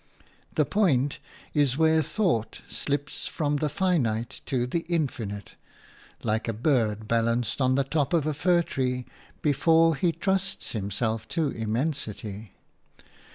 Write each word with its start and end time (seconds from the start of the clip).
The 0.55 0.65
point 0.65 1.19
is 1.53 1.77
where 1.77 2.01
thought 2.01 2.61
slips 2.67 3.27
from 3.27 3.57
the 3.57 3.69
finite 3.69 4.41
to 4.47 4.65
the 4.65 4.79
infinite, 4.89 5.53
like 6.23 6.47
a 6.47 6.53
bird 6.53 7.07
balanced 7.07 7.61
on 7.61 7.75
the 7.75 7.83
top 7.83 8.11
of 8.11 8.25
a 8.25 8.33
fir 8.33 8.63
tree 8.63 9.05
before 9.43 9.95
he 9.95 10.11
trusts 10.11 10.71
himself 10.71 11.27
to 11.27 11.49
immensity. 11.49 12.53